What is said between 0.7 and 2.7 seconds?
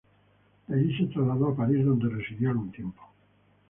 allí se trasladó a París, donde residió